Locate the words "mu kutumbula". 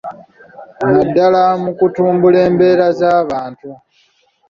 1.63-2.37